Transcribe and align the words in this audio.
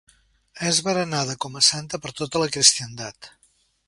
És 0.69 0.77
venerada 0.87 1.35
com 1.45 1.59
a 1.59 1.63
santa 1.67 1.99
per 2.07 2.13
tota 2.21 2.41
la 2.45 2.49
cristiandat. 2.57 3.31